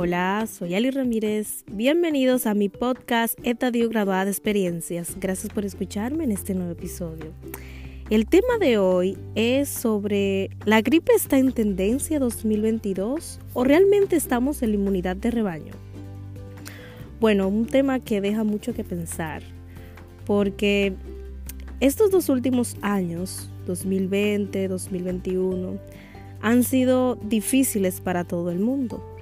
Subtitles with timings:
[0.00, 1.64] Hola, soy Ali Ramírez.
[1.72, 5.16] Bienvenidos a mi podcast Estadio Graduada de Experiencias.
[5.18, 7.32] Gracias por escucharme en este nuevo episodio.
[8.08, 14.62] El tema de hoy es sobre ¿la gripe está en tendencia 2022 o realmente estamos
[14.62, 15.72] en la inmunidad de rebaño?
[17.18, 19.42] Bueno, un tema que deja mucho que pensar
[20.26, 20.92] porque
[21.80, 25.76] estos dos últimos años, 2020, 2021,
[26.40, 29.17] han sido difíciles para todo el mundo.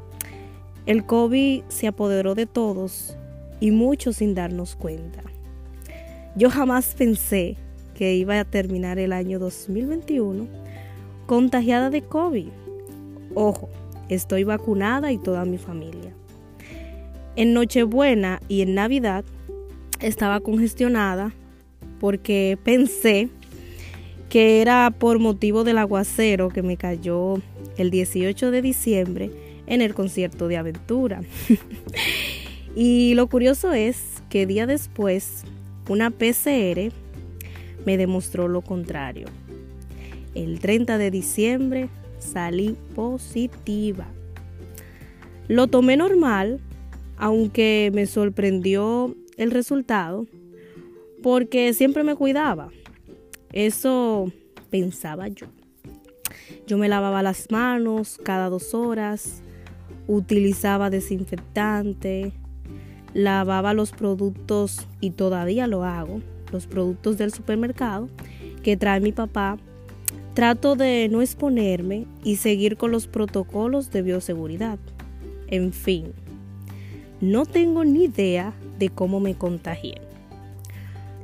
[0.87, 3.17] El COVID se apoderó de todos
[3.59, 5.21] y muchos sin darnos cuenta.
[6.37, 7.57] Yo jamás pensé
[7.95, 10.47] que iba a terminar el año 2021
[11.27, 12.49] contagiada de COVID.
[13.35, 13.69] Ojo,
[14.09, 16.15] estoy vacunada y toda mi familia.
[17.35, 19.25] En Nochebuena y en Navidad
[20.01, 21.33] estaba congestionada
[21.99, 23.29] porque pensé
[24.29, 27.41] que era por motivo del aguacero que me cayó
[27.77, 31.23] el 18 de diciembre en el concierto de aventura.
[32.77, 35.45] y lo curioso es que día después
[35.89, 36.93] una PCR
[37.85, 39.27] me demostró lo contrario.
[40.35, 44.07] El 30 de diciembre salí positiva.
[45.49, 46.61] Lo tomé normal,
[47.17, 50.27] aunque me sorprendió el resultado,
[51.23, 52.71] porque siempre me cuidaba.
[53.53, 54.31] Eso
[54.71, 55.47] pensaba yo.
[56.67, 59.43] Yo me lavaba las manos cada dos horas,
[60.07, 62.33] utilizaba desinfectante,
[63.15, 66.21] lavaba los productos y todavía lo hago,
[66.53, 68.09] los productos del supermercado
[68.63, 69.59] que trae mi papá.
[70.35, 74.79] Trato de no exponerme y seguir con los protocolos de bioseguridad.
[75.49, 76.13] En fin,
[77.21, 80.01] no tengo ni idea de cómo me contagié.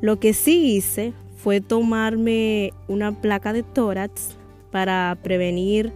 [0.00, 4.36] Lo que sí hice fue tomarme una placa de tórax
[4.70, 5.92] para prevenir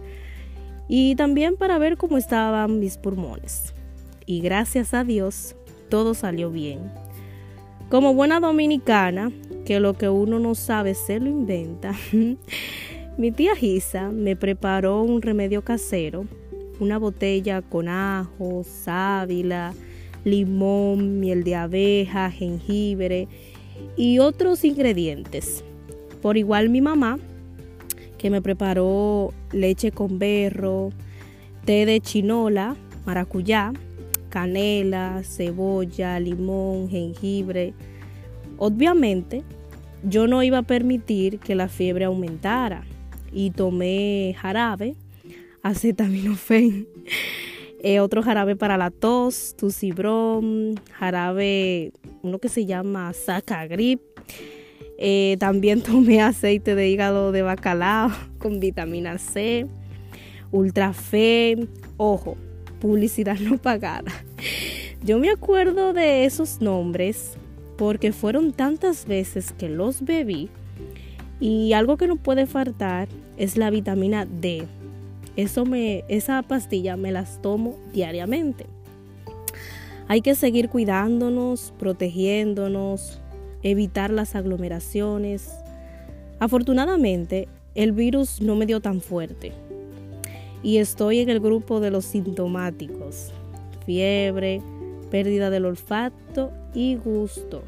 [0.87, 3.73] y también para ver cómo estaban mis pulmones.
[4.25, 5.55] Y gracias a Dios,
[5.89, 6.91] todo salió bien.
[7.89, 9.31] Como buena dominicana,
[9.65, 11.93] que lo que uno no sabe se lo inventa,
[13.17, 16.25] mi tía Gisa me preparó un remedio casero,
[16.79, 19.73] una botella con ajo, sábila,
[20.23, 23.27] limón, miel de abeja, jengibre
[23.95, 25.63] y otros ingredientes.
[26.21, 27.19] Por igual mi mamá
[28.17, 30.91] que me preparó leche con berro,
[31.65, 33.73] té de chinola, maracuyá,
[34.29, 37.73] canela, cebolla, limón, jengibre.
[38.57, 39.43] Obviamente,
[40.03, 42.83] yo no iba a permitir que la fiebre aumentara
[43.31, 44.95] y tomé jarabe,
[45.63, 46.87] acetaminofén,
[47.83, 51.91] eh, otro jarabe para la tos, tucibrón, jarabe,
[52.23, 54.01] uno que se llama sacagrip
[54.97, 59.67] eh, también tomé aceite de hígado de bacalao con vitamina C,
[60.51, 62.37] ultra fe, ojo,
[62.79, 64.11] publicidad no pagada.
[65.03, 67.37] Yo me acuerdo de esos nombres
[67.77, 70.49] porque fueron tantas veces que los bebí
[71.39, 74.65] y algo que no puede faltar es la vitamina D.
[75.35, 78.65] Eso me, esa pastilla me las tomo diariamente.
[80.07, 83.21] Hay que seguir cuidándonos, protegiéndonos,
[83.69, 85.49] evitar las aglomeraciones.
[86.39, 89.51] Afortunadamente, el virus no me dio tan fuerte
[90.63, 93.31] y estoy en el grupo de los sintomáticos,
[93.85, 94.61] fiebre,
[95.11, 97.63] pérdida del olfato y gusto.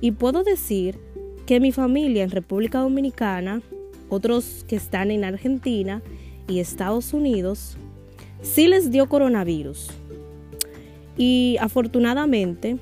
[0.00, 0.98] Y puedo decir
[1.46, 3.62] que mi familia en República Dominicana,
[4.08, 6.02] otros que están en Argentina
[6.48, 7.76] y Estados Unidos,
[8.42, 9.90] sí les dio coronavirus.
[11.16, 12.78] Y afortunadamente,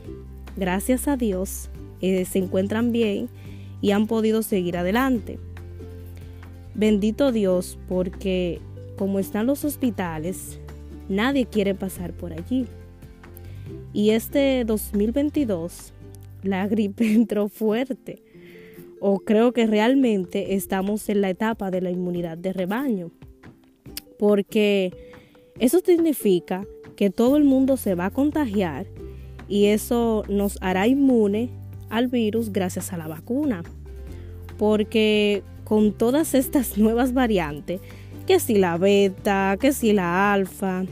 [0.57, 1.70] gracias a Dios,
[2.01, 3.29] eh, se encuentran bien
[3.81, 5.39] y han podido seguir adelante.
[6.75, 8.61] Bendito Dios porque
[8.97, 10.61] como están los hospitales,
[11.09, 12.67] nadie quiere pasar por allí.
[13.93, 15.93] Y este 2022,
[16.43, 18.23] la gripe entró fuerte.
[19.01, 23.11] O creo que realmente estamos en la etapa de la inmunidad de rebaño.
[24.19, 24.93] Porque
[25.59, 26.67] eso significa
[26.97, 28.87] que todo el mundo se va a contagiar
[29.49, 31.49] y eso nos hará inmune
[31.91, 33.63] al virus gracias a la vacuna.
[34.59, 37.81] Porque con todas estas nuevas variantes,
[38.27, 40.85] que si la beta, que si la alfa,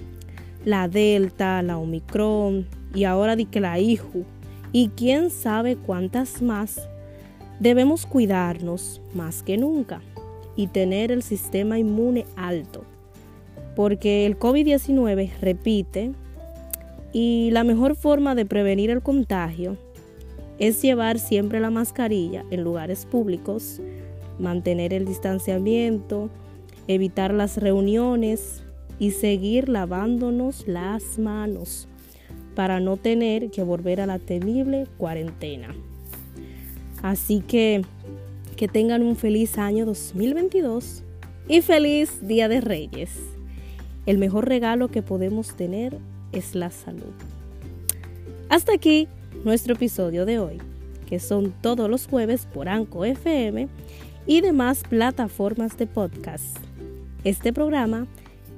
[0.65, 4.25] la delta, la omicron y ahora di que la IJU
[4.73, 6.89] y quién sabe cuántas más,
[7.61, 10.00] debemos cuidarnos más que nunca
[10.56, 12.85] y tener el sistema inmune alto.
[13.77, 16.12] Porque el COVID-19 repite
[17.12, 19.77] y la mejor forma de prevenir el contagio
[20.59, 23.81] es llevar siempre la mascarilla en lugares públicos,
[24.39, 26.31] mantener el distanciamiento,
[26.87, 28.63] evitar las reuniones
[28.99, 31.89] y seguir lavándonos las manos
[32.55, 35.75] para no tener que volver a la temible cuarentena.
[37.03, 37.83] Así que
[38.57, 41.05] que tengan un feliz año 2022
[41.47, 43.11] y feliz Día de Reyes.
[44.05, 45.97] El mejor regalo que podemos tener
[46.33, 47.15] es la salud.
[48.49, 49.07] Hasta aquí
[49.45, 50.59] nuestro episodio de hoy,
[51.07, 53.69] que son todos los jueves por Anco FM
[54.27, 56.59] y demás plataformas de podcast.
[57.25, 58.07] Este programa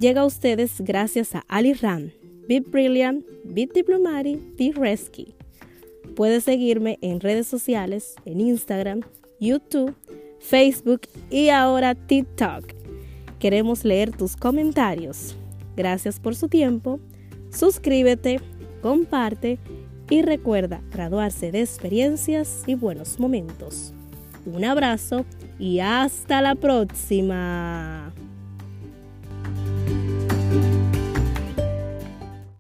[0.01, 2.11] llega a ustedes gracias a Ali Ram,
[2.49, 5.35] Bit Brilliant, Bit Diplomatic, Bit Rescue.
[6.17, 9.01] Puedes seguirme en redes sociales, en Instagram,
[9.39, 9.95] YouTube,
[10.41, 12.65] Facebook y ahora TikTok.
[13.39, 15.37] Queremos leer tus comentarios.
[15.77, 17.01] Gracias por su tiempo.
[17.51, 18.41] Suscríbete,
[18.83, 19.59] comparte
[20.11, 23.95] y recuerda graduarse de experiencias y buenos momentos.
[24.45, 25.25] Un abrazo
[25.59, 28.13] y hasta la próxima.